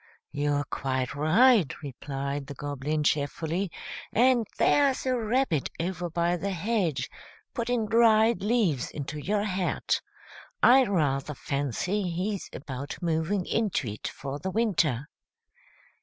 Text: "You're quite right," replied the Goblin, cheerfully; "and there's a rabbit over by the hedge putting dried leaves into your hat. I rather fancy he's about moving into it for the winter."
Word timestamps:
"You're 0.31 0.63
quite 0.63 1.13
right," 1.13 1.71
replied 1.83 2.47
the 2.47 2.55
Goblin, 2.55 3.03
cheerfully; 3.03 3.69
"and 4.11 4.47
there's 4.57 5.05
a 5.05 5.15
rabbit 5.15 5.69
over 5.79 6.09
by 6.09 6.37
the 6.37 6.49
hedge 6.49 7.07
putting 7.53 7.85
dried 7.85 8.41
leaves 8.41 8.89
into 8.89 9.19
your 9.19 9.43
hat. 9.43 10.01
I 10.63 10.85
rather 10.85 11.35
fancy 11.35 12.09
he's 12.09 12.49
about 12.51 12.97
moving 12.99 13.45
into 13.45 13.89
it 13.89 14.07
for 14.07 14.39
the 14.39 14.49
winter." 14.49 15.05